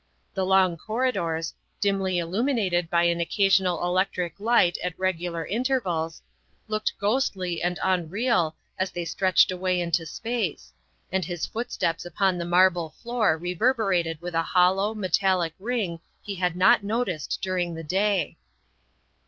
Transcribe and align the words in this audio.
The 0.33 0.47
long 0.47 0.77
corridors, 0.77 1.53
dimly 1.79 2.17
illuminated 2.17 2.89
by 2.89 3.03
an 3.03 3.19
occasional 3.21 3.83
electric 3.83 4.39
light 4.39 4.79
at 4.83 4.97
regular 4.97 5.45
intervals, 5.45 6.23
looked 6.67 6.87
THE 6.87 6.95
SECRETARY 6.95 7.17
OF 7.17 7.21
STATE 7.23 7.63
179 7.83 8.01
ghostly 8.01 8.01
and 8.01 8.01
unreal 8.33 8.55
as 8.79 8.89
they 8.89 9.05
stretched 9.05 9.51
away 9.51 9.79
into 9.79 10.07
space, 10.07 10.73
and 11.11 11.23
his 11.23 11.45
footsteps 11.45 12.03
upon 12.03 12.39
the 12.39 12.45
marble 12.45 12.95
floor 13.03 13.37
reverberated 13.37 14.19
with 14.23 14.33
a 14.33 14.41
hollow, 14.41 14.95
metallic 14.95 15.53
ring 15.59 15.99
he 16.23 16.33
had 16.33 16.55
not 16.55 16.83
noticed 16.83 17.39
during 17.39 17.75
the 17.75 17.83
day. 17.83 18.37